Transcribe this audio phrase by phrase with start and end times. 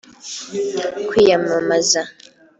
[1.07, 2.01] kwiyamamaza